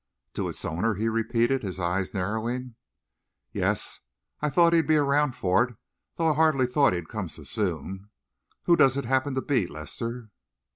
[0.33, 2.73] "To its owner?" he repeated, his eyes narrowing.
[3.51, 3.99] "Yes,
[4.41, 5.75] I thought he'd be around for it,
[6.15, 8.09] though I hardly thought he'd come so soon.
[8.63, 10.31] Who does it happen to be, Lester?"